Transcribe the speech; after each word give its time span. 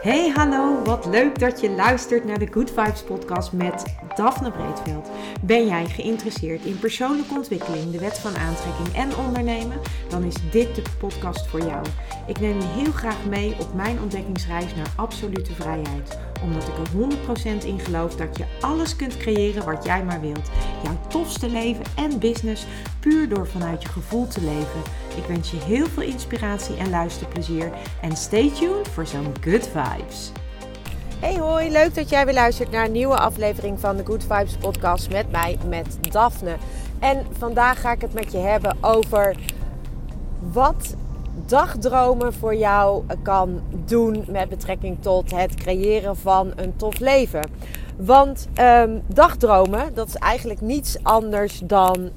Hey, 0.00 0.32
hallo, 0.34 0.82
wat 0.84 1.06
leuk 1.06 1.38
dat 1.38 1.60
je 1.60 1.70
luistert 1.70 2.24
naar 2.24 2.38
de 2.38 2.48
Good 2.50 2.70
Vibes 2.70 3.02
podcast 3.02 3.52
met 3.52 3.84
Daphne 4.14 4.50
Breedveld. 4.50 5.10
Ben 5.42 5.66
jij 5.66 5.86
geïnteresseerd 5.86 6.64
in 6.64 6.78
persoonlijke 6.78 7.34
ontwikkeling, 7.34 7.90
de 7.90 7.98
wet 7.98 8.18
van 8.18 8.36
aantrekking 8.36 8.94
en 8.94 9.16
ondernemen? 9.16 9.80
Dan 10.08 10.24
is 10.24 10.36
dit 10.50 10.74
de 10.74 10.82
podcast 10.98 11.46
voor 11.46 11.60
jou. 11.60 11.86
Ik 12.26 12.40
neem 12.40 12.60
je 12.60 12.66
heel 12.66 12.92
graag 12.92 13.24
mee 13.24 13.56
op 13.60 13.74
mijn 13.74 14.00
ontdekkingsreis 14.00 14.74
naar 14.74 14.92
absolute 14.96 15.52
vrijheid. 15.52 16.18
Omdat 16.42 16.68
ik 16.68 16.74
er 16.78 17.60
100% 17.62 17.64
in 17.64 17.78
geloof 17.78 18.16
dat 18.16 18.36
je 18.36 18.44
alles 18.60 18.96
kunt 18.96 19.16
creëren 19.16 19.64
wat 19.64 19.84
jij 19.84 20.04
maar 20.04 20.20
wilt. 20.20 20.50
Jouw 20.82 20.98
tofste 21.08 21.48
leven 21.48 21.84
en 21.96 22.18
business 22.18 22.66
puur 23.00 23.28
door 23.28 23.46
vanuit 23.46 23.82
je 23.82 23.88
gevoel 23.88 24.26
te 24.26 24.40
leven. 24.40 24.80
Ik 25.16 25.24
wens 25.24 25.50
je 25.50 25.56
heel 25.56 25.86
veel 25.86 26.02
inspiratie 26.02 26.76
en 26.76 26.90
luisterplezier. 26.90 27.72
En 28.00 28.16
stay 28.16 28.50
tuned 28.50 28.88
voor 28.88 29.06
zo'n 29.06 29.34
good 29.40 29.68
vibes. 29.68 30.32
Hey 31.20 31.38
hoi, 31.38 31.70
leuk 31.70 31.94
dat 31.94 32.08
jij 32.08 32.24
weer 32.24 32.34
luistert 32.34 32.70
naar 32.70 32.84
een 32.84 32.92
nieuwe 32.92 33.18
aflevering 33.18 33.80
van 33.80 33.96
de 33.96 34.04
Good 34.04 34.22
Vibes 34.22 34.56
podcast 34.56 35.10
met 35.10 35.30
mij, 35.30 35.58
met 35.68 36.12
Daphne. 36.12 36.56
En 36.98 37.26
vandaag 37.38 37.80
ga 37.80 37.92
ik 37.92 38.00
het 38.00 38.12
met 38.12 38.32
je 38.32 38.38
hebben 38.38 38.76
over 38.80 39.36
wat 40.52 40.96
dagdromen 41.46 42.32
voor 42.32 42.54
jou 42.54 43.04
kan 43.22 43.60
doen 43.84 44.24
met 44.28 44.48
betrekking 44.48 45.02
tot 45.02 45.30
het 45.30 45.54
creëren 45.54 46.16
van 46.16 46.52
een 46.56 46.76
tof 46.76 46.98
leven. 46.98 47.50
Want 47.96 48.48
um, 48.60 49.02
dagdromen, 49.06 49.94
dat 49.94 50.08
is 50.08 50.16
eigenlijk 50.16 50.60
niets 50.60 50.96
anders 51.02 51.60
dan 51.64 52.10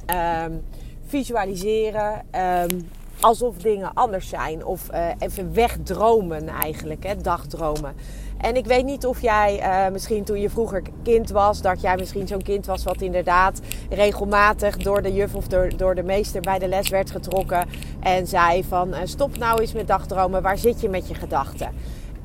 um, 0.45 0.63
visualiseren. 1.07 2.25
Um, 2.69 2.89
alsof 3.19 3.57
dingen 3.57 3.93
anders 3.93 4.29
zijn. 4.29 4.65
Of 4.65 4.89
uh, 4.93 5.07
even 5.19 5.53
wegdromen 5.53 6.47
eigenlijk, 6.47 7.03
hè, 7.03 7.17
dagdromen. 7.17 7.95
En 8.37 8.55
ik 8.55 8.65
weet 8.65 8.85
niet 8.85 9.05
of 9.05 9.21
jij 9.21 9.59
uh, 9.59 9.91
misschien 9.91 10.23
toen 10.23 10.39
je 10.39 10.49
vroeger 10.49 10.81
kind 11.03 11.29
was, 11.29 11.61
dat 11.61 11.81
jij 11.81 11.95
misschien 11.95 12.27
zo'n 12.27 12.41
kind 12.41 12.65
was 12.65 12.83
wat 12.83 13.01
inderdaad 13.01 13.59
regelmatig 13.89 14.77
door 14.77 15.01
de 15.01 15.13
juf 15.13 15.35
of 15.35 15.47
door, 15.47 15.95
de 15.95 16.03
meester 16.03 16.41
bij 16.41 16.59
de 16.59 16.67
les 16.67 16.89
werd 16.89 17.11
getrokken. 17.11 17.67
En 17.99 18.27
zei 18.27 18.63
van 18.63 18.89
uh, 18.89 18.99
stop 19.03 19.37
nou 19.37 19.61
eens 19.61 19.73
met 19.73 19.87
dagdromen, 19.87 20.41
waar 20.41 20.57
zit 20.57 20.81
je 20.81 20.89
met 20.89 21.07
je 21.07 21.13
gedachten? 21.13 21.69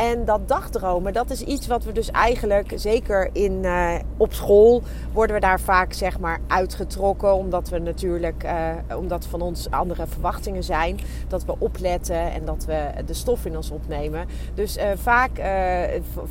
En 0.01 0.25
dat 0.25 0.49
dagdromen, 0.49 1.13
dat 1.13 1.31
is 1.31 1.41
iets 1.43 1.67
wat 1.67 1.85
we 1.85 1.93
dus 1.93 2.11
eigenlijk, 2.11 2.73
zeker 2.75 3.31
in, 3.33 3.53
uh, 3.63 3.95
op 4.17 4.33
school, 4.33 4.83
worden 5.13 5.35
we 5.35 5.41
daar 5.41 5.61
vaak 5.61 5.93
zeg 5.93 6.19
maar 6.19 6.41
uitgetrokken. 6.47 7.35
Omdat 7.35 7.69
we 7.69 7.79
natuurlijk, 7.79 8.45
uh, 8.45 8.97
omdat 8.97 9.27
van 9.27 9.41
ons 9.41 9.71
andere 9.71 10.07
verwachtingen 10.07 10.65
zijn. 10.65 11.01
Dat 11.29 11.45
we 11.45 11.55
opletten 11.59 12.33
en 12.33 12.45
dat 12.45 12.65
we 12.65 12.91
de 13.07 13.15
stof 13.15 13.45
in 13.45 13.57
ons 13.57 13.71
opnemen. 13.71 14.27
Dus 14.55 14.77
uh, 14.77 14.85
vaak, 14.95 15.31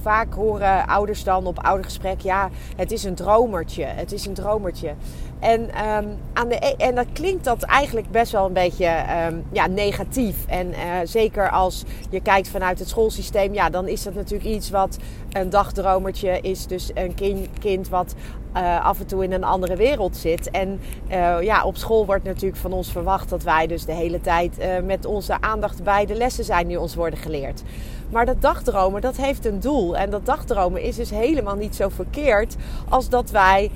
vaak 0.02 0.34
horen 0.34 0.88
ouders 0.88 1.24
dan 1.24 1.46
op 1.46 1.60
oudergesprek, 1.60 2.22
ja, 2.22 2.50
het 2.76 2.92
is 2.92 3.04
een 3.04 3.16
dromertje. 3.16 3.86
Het 3.86 4.12
is 4.12 4.26
een 4.26 4.34
dromertje. 4.34 4.94
En, 5.40 5.62
um, 5.62 6.18
aan 6.34 6.48
de, 6.50 6.56
e- 6.60 6.84
en 6.84 6.96
dat 6.96 7.06
klinkt 7.14 7.44
dat 7.44 7.64
eigenlijk 7.64 8.12
best 8.12 8.32
wel 8.32 8.46
een 8.46 8.54
beetje 8.54 9.06
um, 9.28 9.46
ja, 9.52 9.68
negatief. 9.68 10.46
En 10.48 10.74
zeker 11.04 11.50
als 11.50 11.84
je 12.10 12.22
kijkt 12.22 12.48
vanuit 12.48 12.80
het 12.80 12.90
schoolsysteem, 12.90 13.54
ja, 13.60 13.70
dan 13.70 13.88
is 13.88 14.04
dat 14.04 14.14
natuurlijk 14.14 14.50
iets 14.50 14.70
wat 14.70 14.98
een 15.32 15.50
dagdromertje 15.50 16.40
is. 16.42 16.68
Dus 16.68 16.92
een 16.94 17.14
kind, 17.16 17.48
kind 17.60 17.90
wat 17.90 18.16
uh, 18.58 18.86
af 18.86 19.00
en 19.00 19.06
toe 19.06 19.24
in 19.24 19.34
een 19.34 19.44
andere 19.44 19.76
wereld 19.76 20.18
zit. 20.18 20.52
En 20.52 20.80
uh, 21.12 21.42
ja, 21.42 21.64
op 21.64 21.78
school 21.78 22.06
wordt 22.06 22.24
natuurlijk 22.24 22.62
van 22.62 22.74
ons 22.74 22.92
verwacht 22.92 23.30
dat 23.30 23.44
wij 23.44 23.68
dus 23.68 23.86
de 23.86 23.94
hele 23.94 24.22
tijd 24.22 24.58
met 24.84 25.06
onze 25.06 25.42
aandacht 25.42 25.84
bij 25.84 26.06
de 26.06 26.16
lessen 26.16 26.44
zijn 26.44 26.68
die 26.68 26.80
ons 26.80 26.96
worden 26.96 27.20
geleerd. 27.20 27.64
Maar 28.10 28.26
dat 28.26 28.42
dagdromen, 28.42 29.02
dat 29.02 29.18
heeft 29.18 29.46
een 29.46 29.60
doel. 29.60 29.98
En 29.98 30.10
dat 30.10 30.26
dagdromen 30.26 30.82
is 30.82 30.96
dus 30.96 31.10
helemaal 31.10 31.56
niet 31.56 31.76
zo 31.76 31.90
verkeerd 31.90 32.56
als 32.90 33.10
dat 33.10 33.32
wij 33.32 33.72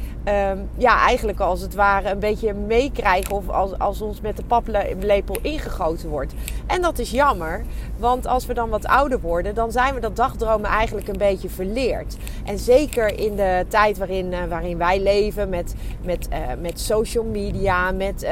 um, 0.51 0.69
ja, 0.77 0.99
eigenlijk 0.99 1.39
als 1.39 1.61
het 1.61 1.75
ware 1.75 2.09
een 2.09 2.19
beetje 2.19 2.53
meekrijgen 2.53 3.35
of 3.35 3.49
als, 3.49 3.79
als 3.79 4.01
ons 4.01 4.21
met 4.21 4.37
de 4.37 4.43
paplepel 4.43 5.37
ingegoten 5.41 6.09
wordt. 6.09 6.33
En 6.67 6.81
dat 6.81 6.99
is 6.99 7.11
jammer, 7.11 7.63
want 7.97 8.27
als 8.27 8.45
we 8.45 8.53
dan 8.53 8.69
wat 8.69 8.85
ouder 8.85 9.19
worden, 9.19 9.55
dan 9.55 9.71
zijn 9.71 9.93
we 9.93 9.99
dat 9.99 10.15
dagdromen 10.15 10.69
eigenlijk 10.69 11.07
een 11.07 11.17
beetje 11.17 11.49
verleerd. 11.49 12.17
En 12.45 12.59
zeker 12.59 13.19
in 13.19 13.35
de 13.35 13.65
tijd 13.67 13.97
waarin, 13.97 14.31
uh, 14.31 14.43
waarin 14.63 14.77
wij 14.77 14.99
leven, 14.99 15.49
met, 15.49 15.73
met, 16.01 16.27
uh, 16.31 16.37
met 16.61 16.79
social 16.79 17.23
media, 17.23 17.91
met 17.91 18.23
uh, 18.23 18.29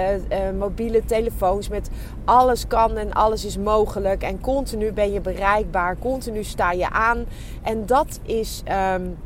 mobiele 0.60 1.06
telefoons, 1.06 1.70
met 1.70 1.90
alles 2.26 2.68
kan 2.68 2.98
en 2.98 3.14
alles 3.14 3.46
is 3.46 3.58
mogelijk. 3.58 4.24
En 4.24 4.42
continu 4.42 4.92
ben 4.92 5.12
je 5.12 5.22
bereikbaar, 5.22 5.98
continu 6.00 6.44
sta 6.44 6.72
je 6.72 6.90
aan. 6.90 7.26
En 7.62 7.86
dat 7.86 8.20
is. 8.24 8.64
Um, 8.94 9.18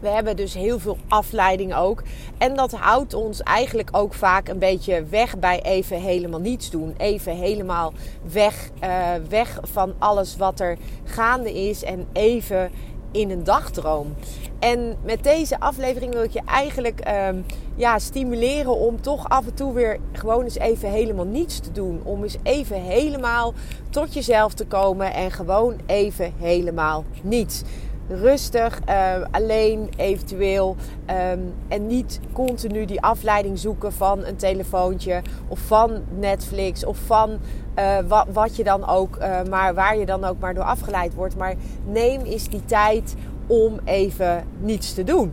we 0.00 0.08
hebben 0.08 0.36
dus 0.36 0.54
heel 0.54 0.78
veel 0.78 0.96
afleiding 1.08 1.74
ook. 1.74 2.02
En 2.38 2.56
dat 2.56 2.72
houdt 2.72 3.14
ons 3.14 3.42
eigenlijk 3.42 3.88
ook 3.92 4.14
vaak 4.14 4.48
een 4.48 4.58
beetje 4.58 5.04
weg 5.04 5.38
bij 5.38 5.62
even 5.62 6.00
helemaal 6.00 6.40
niets 6.40 6.70
doen. 6.70 6.94
Even 6.96 7.36
helemaal 7.36 7.92
weg, 8.22 8.70
weg 9.28 9.58
van 9.62 9.94
alles 9.98 10.36
wat 10.36 10.60
er 10.60 10.76
gaande 11.04 11.52
is. 11.68 11.84
En 11.84 12.06
even 12.12 12.70
in 13.12 13.30
een 13.30 13.44
dagdroom. 13.44 14.14
En 14.58 14.96
met 15.04 15.22
deze 15.22 15.60
aflevering 15.60 16.12
wil 16.12 16.22
ik 16.22 16.30
je 16.30 16.42
eigenlijk 16.44 17.08
um, 17.28 17.44
ja, 17.74 17.98
stimuleren 17.98 18.76
om 18.76 19.00
toch 19.00 19.28
af 19.28 19.46
en 19.46 19.54
toe 19.54 19.72
weer 19.72 19.98
gewoon 20.12 20.44
eens 20.44 20.58
even 20.58 20.90
helemaal 20.90 21.24
niets 21.24 21.60
te 21.60 21.72
doen. 21.72 22.00
Om 22.04 22.22
eens 22.22 22.36
even 22.42 22.82
helemaal 22.82 23.54
tot 23.90 24.14
jezelf 24.14 24.54
te 24.54 24.66
komen 24.66 25.14
en 25.14 25.30
gewoon 25.30 25.74
even 25.86 26.32
helemaal 26.38 27.04
niets 27.22 27.62
rustig, 28.10 28.80
uh, 28.88 29.24
alleen 29.30 29.88
eventueel. 29.96 30.76
Um, 31.32 31.54
en 31.68 31.86
niet 31.86 32.20
continu 32.32 32.84
die 32.84 33.02
afleiding 33.02 33.58
zoeken 33.58 33.92
van 33.92 34.24
een 34.24 34.36
telefoontje 34.36 35.22
of 35.48 35.58
van 35.58 36.02
Netflix 36.18 36.84
of 36.84 36.98
van 36.98 37.38
uh, 37.78 37.98
wat, 38.08 38.26
wat, 38.32 38.56
je 38.56 38.64
dan 38.64 38.88
ook, 38.88 39.16
uh, 39.16 39.42
maar 39.42 39.74
waar 39.74 39.96
je 39.96 40.06
dan 40.06 40.24
ook 40.24 40.38
maar 40.38 40.54
door 40.54 40.64
afgeleid 40.64 41.14
wordt. 41.14 41.36
Maar 41.36 41.54
neem 41.86 42.20
eens 42.20 42.48
die 42.48 42.64
tijd 42.64 43.14
om 43.46 43.80
even 43.84 44.44
niets 44.58 44.94
te 44.94 45.04
doen. 45.04 45.32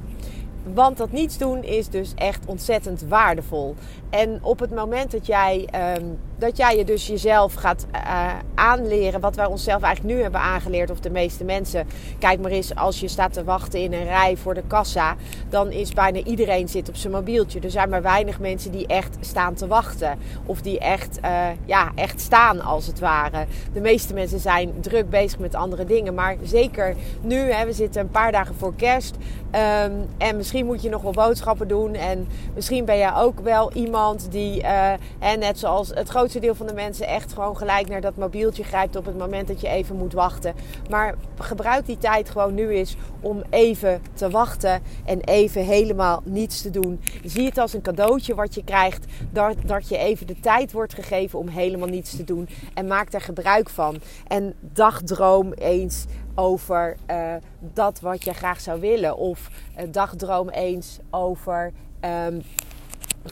Want 0.73 0.97
dat 0.97 1.11
niets 1.11 1.37
doen 1.37 1.63
is 1.63 1.89
dus 1.89 2.13
echt 2.15 2.45
ontzettend 2.45 3.05
waardevol. 3.07 3.75
En 4.09 4.39
op 4.41 4.59
het 4.59 4.75
moment 4.75 5.11
dat 5.11 5.25
jij, 5.25 5.69
um, 5.97 6.17
dat 6.37 6.57
jij 6.57 6.77
je 6.77 6.83
dus 6.83 7.07
jezelf 7.07 7.53
gaat 7.53 7.85
uh, 7.95 8.33
aanleren, 8.55 9.19
wat 9.19 9.35
wij 9.35 9.45
onszelf 9.45 9.81
eigenlijk 9.81 10.15
nu 10.15 10.21
hebben 10.21 10.41
aangeleerd, 10.41 10.89
of 10.89 10.99
de 10.99 11.09
meeste 11.09 11.43
mensen. 11.43 11.87
Kijk 12.19 12.39
maar 12.39 12.51
eens, 12.51 12.75
als 12.75 12.99
je 12.99 13.07
staat 13.07 13.33
te 13.33 13.43
wachten 13.43 13.79
in 13.79 13.93
een 13.93 14.03
rij 14.03 14.37
voor 14.37 14.53
de 14.53 14.63
kassa, 14.67 15.15
dan 15.49 15.71
is 15.71 15.93
bijna 15.93 16.23
iedereen 16.23 16.69
zit 16.69 16.89
op 16.89 16.95
zijn 16.95 17.13
mobieltje. 17.13 17.59
Er 17.59 17.71
zijn 17.71 17.89
maar 17.89 18.01
weinig 18.01 18.39
mensen 18.39 18.71
die 18.71 18.87
echt 18.87 19.17
staan 19.19 19.53
te 19.53 19.67
wachten. 19.67 20.19
Of 20.45 20.61
die 20.61 20.79
echt, 20.79 21.19
uh, 21.25 21.47
ja, 21.65 21.91
echt 21.95 22.21
staan 22.21 22.61
als 22.61 22.87
het 22.87 22.99
ware. 22.99 23.45
De 23.73 23.81
meeste 23.81 24.13
mensen 24.13 24.39
zijn 24.39 24.73
druk 24.81 25.09
bezig 25.09 25.39
met 25.39 25.55
andere 25.55 25.85
dingen. 25.85 26.13
Maar 26.13 26.35
zeker 26.43 26.95
nu, 27.21 27.51
hè, 27.51 27.65
we 27.65 27.73
zitten 27.73 28.01
een 28.01 28.11
paar 28.11 28.31
dagen 28.31 28.55
voor 28.55 28.75
kerst. 28.75 29.15
Um, 29.51 30.05
en 30.17 30.37
misschien 30.37 30.65
moet 30.65 30.81
je 30.81 30.89
nog 30.89 31.01
wel 31.01 31.11
boodschappen 31.11 31.67
doen. 31.67 31.93
En 31.93 32.27
misschien 32.55 32.85
ben 32.85 32.97
jij 32.97 33.13
ook 33.13 33.39
wel 33.39 33.73
iemand 33.73 34.27
die, 34.31 34.61
uh, 34.61 34.91
en 35.19 35.39
net 35.39 35.59
zoals 35.59 35.89
het 35.93 36.09
grootste 36.29 36.47
deel 36.47 36.65
van 36.65 36.75
de 36.75 36.83
mensen, 36.83 37.07
echt 37.07 37.33
gewoon 37.33 37.57
gelijk 37.57 37.87
naar 37.87 38.01
dat 38.01 38.15
mobieltje 38.15 38.63
grijpt 38.63 38.95
op 38.95 39.05
het 39.05 39.17
moment 39.17 39.47
dat 39.47 39.61
je 39.61 39.67
even 39.67 39.95
moet 39.95 40.13
wachten. 40.13 40.53
Maar 40.89 41.15
gebruik 41.39 41.85
die 41.85 41.97
tijd 41.97 42.29
gewoon 42.29 42.53
nu 42.53 42.69
eens 42.69 42.95
om 43.21 43.43
even 43.49 44.01
te 44.13 44.29
wachten 44.29 44.81
en 45.05 45.19
even 45.19 45.65
helemaal 45.65 46.21
niets 46.23 46.61
te 46.61 46.69
doen. 46.69 46.99
Zie 47.23 47.45
het 47.45 47.57
als 47.57 47.73
een 47.73 47.81
cadeautje 47.81 48.35
wat 48.35 48.55
je 48.55 48.63
krijgt, 48.63 49.05
dat, 49.31 49.55
dat 49.65 49.87
je 49.87 49.97
even 49.97 50.27
de 50.27 50.39
tijd 50.39 50.71
wordt 50.71 50.93
gegeven 50.93 51.39
om 51.39 51.47
helemaal 51.47 51.87
niets 51.87 52.15
te 52.15 52.23
doen. 52.23 52.49
En 52.73 52.87
maak 52.87 53.11
daar 53.11 53.21
gebruik 53.21 53.69
van. 53.69 53.99
En 54.27 54.53
dagdroom 54.59 55.53
eens 55.53 56.05
over 56.35 56.97
uh, 57.11 57.33
dat 57.59 57.99
wat 57.99 58.23
je 58.23 58.33
graag 58.33 58.59
zou 58.59 58.79
willen. 58.79 59.17
Of 59.17 59.49
uh, 59.77 59.83
dagdroom 59.91 60.49
eens 60.49 60.99
over. 61.09 61.71
Um, 62.01 62.41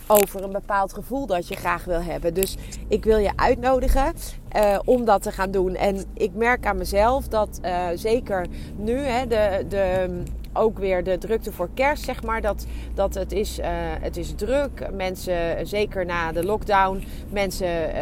over 0.07 0.43
een 0.43 0.51
bepaald 0.51 0.93
gevoel 0.93 1.25
dat 1.25 1.47
je 1.47 1.55
graag 1.55 1.85
wil 1.85 2.01
hebben. 2.01 2.33
Dus 2.33 2.57
ik 2.87 3.03
wil 3.03 3.17
je 3.17 3.31
uitnodigen 3.35 4.13
uh, 4.55 4.79
om 4.85 5.05
dat 5.05 5.21
te 5.21 5.31
gaan 5.31 5.51
doen. 5.51 5.75
En 5.75 6.03
ik 6.13 6.33
merk 6.33 6.65
aan 6.65 6.77
mezelf 6.77 7.27
dat 7.27 7.59
uh, 7.65 7.87
zeker 7.95 8.45
nu 8.75 8.97
hè, 8.97 9.27
de, 9.27 9.65
de, 9.69 10.07
ook 10.55 10.77
weer 10.77 11.03
de 11.03 11.17
drukte 11.17 11.51
voor 11.51 11.69
kerst, 11.73 12.03
zeg 12.03 12.23
maar. 12.23 12.41
Dat, 12.41 12.65
dat 12.93 13.13
het, 13.13 13.31
is, 13.31 13.59
uh, 13.59 13.65
het 13.99 14.17
is 14.17 14.33
druk. 14.35 14.87
Mensen, 14.93 15.67
zeker 15.67 16.05
na 16.05 16.31
de 16.31 16.45
lockdown, 16.45 17.03
mensen 17.29 17.67
uh, 17.67 18.01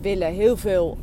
willen 0.00 0.32
heel 0.32 0.56
veel 0.56 0.96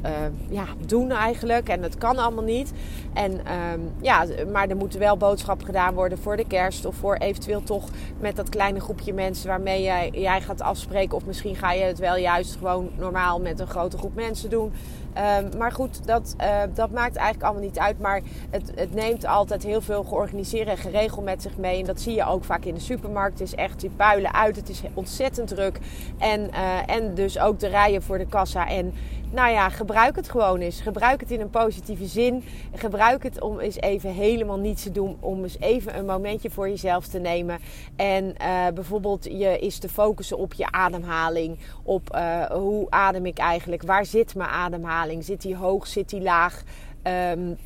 ja, 0.50 0.66
doen 0.86 1.12
eigenlijk. 1.12 1.70
En 1.70 1.84
het 1.84 1.98
kan 1.98 2.18
allemaal 2.18 2.44
niet. 2.44 2.72
En, 3.14 3.32
um, 3.32 3.92
ja, 4.02 4.26
maar 4.52 4.70
er 4.70 4.76
moeten 4.76 5.00
wel 5.00 5.18
boodschappen 5.18 5.66
gedaan 5.66 5.94
worden 5.94 6.18
voor 6.18 6.38
de 6.38 6.48
kerst. 6.48 6.86
Of 6.86 6.96
voor 6.96 7.16
eventueel 7.16 7.64
toch 7.64 7.90
met 8.20 8.36
dat 8.36 8.50
kleine 8.50 8.80
groepje 8.80 9.14
mensen 9.14 9.48
waarmee 9.48 9.82
jij, 9.82 10.10
jij 10.14 10.42
gaat 10.42 10.62
afspreken. 10.62 11.18
Of 11.18 11.26
misschien 11.26 11.56
ga 11.56 11.72
je 11.72 11.84
het 11.84 12.00
wel 12.00 12.18
juist 12.18 12.56
gewoon 12.56 12.90
normaal 12.98 13.40
met 13.40 13.60
een 13.60 13.68
grote 13.68 13.98
groep 13.98 14.16
mensen 14.16 14.50
doen. 14.50 14.72
Um, 15.18 15.58
maar 15.58 15.72
goed, 15.72 16.08
dat, 16.08 16.36
uh, 16.42 16.62
dat 16.74 16.92
maakt 16.92 17.16
eigenlijk 17.16 17.46
allemaal 17.46 17.64
niet 17.64 17.80
uit. 17.80 18.00
Maar 18.00 18.22
het, 18.50 18.72
het 18.76 18.94
neemt 18.94 19.26
altijd 19.26 19.64
heel 19.64 19.82
veel 19.82 20.04
georganiseerd 20.04 20.68
en 20.68 20.78
geregeld 20.78 21.26
met 21.26 21.42
zich 21.42 21.58
mee. 21.58 21.80
En 21.80 21.86
dat 21.86 22.02
zie 22.02 22.16
je 22.16 22.26
ook 22.26 22.44
vaak 22.44 22.66
in 22.66 22.74
de 22.74 22.80
supermarkt. 22.80 23.40
Het 23.40 23.48
is 23.48 23.56
echt 23.56 23.80
die 23.80 23.90
puilen 23.90 24.34
uit. 24.34 24.56
Het 24.56 24.70
is 24.70 24.82
ontzettend 24.94 25.48
druk. 25.48 25.80
En, 26.18 26.50
uh, 26.54 26.96
en 26.96 27.14
dus 27.14 27.40
ook 27.40 27.60
de 27.60 27.68
rijen 27.68 28.04
voor 28.04 28.18
de 28.18 28.28
kassa. 28.28 28.68
En 28.68 28.94
nou 29.32 29.52
ja, 29.52 29.70
gebruik 29.70 30.16
het 30.16 30.30
gewoon 30.30 30.60
eens. 30.60 30.82
Gebruik 30.82 31.20
het 31.20 31.32
in 31.32 31.42
een 31.42 31.50
positieve 31.50 32.06
zin. 32.06 32.44
Gebruik 32.74 33.24
het 33.24 33.42
om 33.42 33.60
eens 33.60 33.80
even 33.80 34.10
helemaal 34.10 34.58
niets 34.58 34.84
te 34.84 34.92
doen. 34.92 35.18
Om 35.20 35.44
eens 35.44 35.60
even 35.60 35.98
een 35.98 36.06
momentje 36.06 36.50
voor 36.50 36.70
jezelf 36.70 37.08
te 37.08 37.20
nemen. 37.20 37.60
En 37.96 38.26
uh, 38.26 38.68
bijvoorbeeld 38.74 39.24
je 39.24 39.60
is 39.60 39.78
te 39.78 39.90
focussen 39.90 40.38
op 40.38 40.54
je 40.54 40.72
ademhaling. 40.72 41.58
Op 41.84 42.16
uh, 42.16 42.46
hoe 42.46 42.88
adem 42.90 43.26
ik 43.26 43.38
eigenlijk? 43.38 43.84
Waar 43.84 44.06
zit 44.06 44.36
mijn 44.36 44.50
ademhaling? 44.50 45.24
Zit 45.24 45.42
die 45.42 45.56
hoog? 45.56 45.88
Zit 45.88 46.10
die 46.10 46.22
laag? 46.22 46.64
Um, 47.04 47.58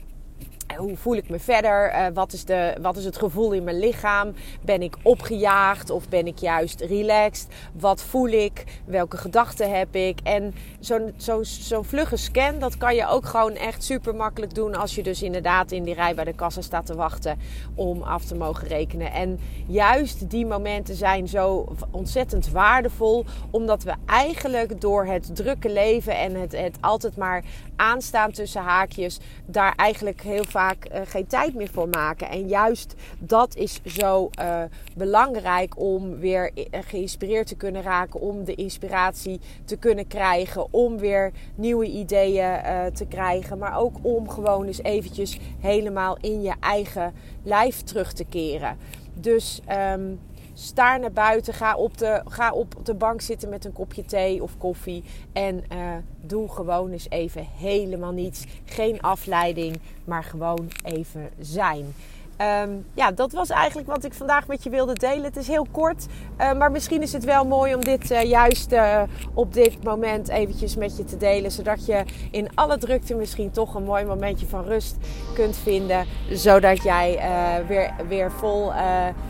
hoe 0.78 0.98
voel 0.98 1.16
ik 1.16 1.30
me 1.30 1.40
verder? 1.40 1.94
Uh, 1.94 2.06
wat, 2.14 2.34
is 2.34 2.46
de, 2.46 2.78
wat 2.82 2.98
is 2.98 3.06
het 3.06 3.18
gevoel 3.18 3.52
in 3.52 3.64
mijn 3.64 3.80
lichaam? 3.80 4.34
Ben 4.62 4.82
ik 4.82 4.96
opgejaagd 5.02 5.90
of 5.90 6.10
ben 6.10 6.28
ik 6.28 6.38
juist 6.38 6.82
relaxed? 6.82 7.48
Wat 7.74 8.02
voel 8.02 8.28
ik? 8.28 8.82
Welke 8.86 9.18
gedachten 9.18 9.78
heb 9.78 9.96
ik? 9.96 10.20
En 10.24 10.54
zo'n 10.80 11.14
zo, 11.18 11.44
zo 11.44 11.82
vlugge 11.82 12.18
scan, 12.18 12.60
dat 12.60 12.78
kan 12.78 12.96
je 12.96 13.08
ook 13.08 13.26
gewoon 13.26 13.56
echt 13.56 13.84
super 13.84 14.16
makkelijk 14.16 14.54
doen 14.54 14.76
als 14.76 14.96
je 14.96 15.04
dus 15.04 15.22
inderdaad 15.22 15.72
in 15.72 15.84
die 15.84 15.94
rij 15.94 16.16
bij 16.16 16.26
de 16.26 16.34
kassa 16.34 16.62
staat 16.62 16.86
te 16.86 16.96
wachten 16.96 17.40
om 17.76 18.02
af 18.02 18.26
te 18.26 18.36
mogen 18.36 18.68
rekenen. 18.68 19.12
En 19.12 19.40
juist 19.68 20.30
die 20.30 20.46
momenten 20.46 20.96
zijn 20.96 21.28
zo 21.28 21.76
ontzettend 21.92 22.50
waardevol, 22.50 23.26
omdat 23.50 23.84
we 23.84 23.94
eigenlijk 24.06 24.82
door 24.82 25.06
het 25.06 25.36
drukke 25.36 25.70
leven 25.70 26.18
en 26.18 26.36
het, 26.36 26.52
het 26.52 26.78
altijd 26.80 27.18
maar 27.18 27.44
aanstaan 27.76 28.32
tussen 28.32 28.62
haakjes, 28.62 29.20
daar 29.46 29.74
eigenlijk 29.76 30.22
heel 30.22 30.44
vaak 30.44 30.58
uh, 30.68 31.02
geen 31.06 31.28
tijd 31.28 31.54
meer 31.54 31.70
voor 31.70 31.90
maken. 31.90 32.30
En 32.30 32.48
juist 32.48 32.96
dat 33.20 33.56
is 33.56 33.80
zo 33.86 34.30
uh, 34.40 34.64
belangrijk 34.96 35.80
om 35.80 36.18
weer 36.20 36.52
geïnspireerd 36.72 37.48
te 37.48 37.56
kunnen 37.56 37.82
raken, 37.82 38.20
om 38.20 38.44
de 38.44 38.56
inspiratie 38.56 39.40
te 39.66 39.78
kunnen 39.78 40.08
krijgen, 40.08 40.74
om 40.74 40.98
weer 40.98 41.32
nieuwe 41.56 41.86
ideeën 41.86 42.62
te 42.94 43.06
krijgen, 43.10 43.58
maar 43.58 43.80
ook 43.80 43.96
om 44.02 44.30
gewoon 44.30 44.66
eens 44.66 44.84
eventjes 44.84 45.40
helemaal 45.60 46.18
in 46.22 46.42
je 46.42 46.54
eigen 46.60 47.14
lijf 47.44 47.82
terug 47.82 48.14
te 48.14 48.26
keren. 48.26 48.78
Dus 49.14 49.62
um, 49.94 50.20
sta 50.60 50.98
naar 50.98 51.12
buiten. 51.12 51.54
Ga 51.54 51.76
op, 51.76 51.98
de, 51.98 52.22
ga 52.28 52.52
op 52.52 52.76
de 52.84 52.94
bank 52.94 53.22
zitten 53.22 53.50
met 53.50 53.66
een 53.66 53.74
kopje 53.74 54.06
thee 54.06 54.44
of 54.44 54.58
koffie. 54.58 55.04
En 55.34 55.64
uh, 55.74 55.96
doe 56.22 56.50
gewoon 56.50 56.92
eens 56.92 57.10
even 57.10 57.48
helemaal 57.58 58.12
niets. 58.12 58.46
Geen 58.66 59.02
afleiding, 59.02 59.80
maar 60.04 60.24
gewoon 60.24 60.68
even 60.84 61.30
zijn. 61.40 61.94
Um, 62.42 62.86
ja, 62.94 63.12
dat 63.12 63.32
was 63.32 63.50
eigenlijk 63.50 63.88
wat 63.88 64.04
ik 64.04 64.14
vandaag 64.14 64.48
met 64.48 64.64
je 64.64 64.70
wilde 64.70 64.94
delen. 64.94 65.24
Het 65.24 65.36
is 65.36 65.48
heel 65.48 65.68
kort, 65.72 66.06
uh, 66.38 66.54
maar 66.54 66.72
misschien 66.72 67.02
is 67.02 67.14
het 67.14 67.24
wel 67.24 67.46
mooi 67.46 67.76
om 67.76 67.82
dit 67.82 68.12
uh, 68.12 68.24
juist 68.24 68.72
uh, 68.72 69.02
op 69.34 69.54
dit 69.54 69.84
moment 69.84 70.30
eventjes 70.30 70.76
met 70.76 70.98
je 70.98 71.04
te 71.04 71.18
delen. 71.18 71.52
Zodat 71.52 71.86
je 71.86 72.04
in 72.32 72.50
alle 72.56 72.78
drukte 72.78 73.16
misschien 73.16 73.52
toch 73.52 73.76
een 73.76 73.84
mooi 73.84 74.06
momentje 74.06 74.48
van 74.48 74.64
rust 74.64 74.98
kunt 75.34 75.58
vinden. 75.58 76.06
Zodat 76.32 76.84
jij 76.84 77.20
weer, 77.68 77.92
weer 78.08 78.32
vol, 78.32 78.72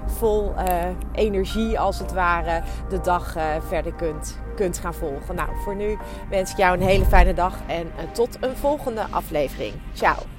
vol 0.06 0.54
energie 1.14 1.80
als 1.80 2.00
het 2.00 2.14
ware 2.14 2.62
de 2.90 3.02
dag 3.02 3.36
verder 3.68 3.94
kunt, 3.94 4.40
kunt 4.56 4.78
gaan 4.78 4.94
volgen. 4.94 5.36
Nou, 5.36 5.50
voor 5.64 5.76
nu 5.76 5.98
wens 6.30 6.52
ik 6.52 6.58
jou 6.58 6.78
een 6.78 6.84
hele 6.84 7.06
fijne 7.06 7.34
dag 7.34 7.58
en 7.68 7.92
tot 8.12 8.38
een 8.40 8.56
volgende 8.56 9.06
aflevering. 9.10 9.74
Ciao! 9.94 10.39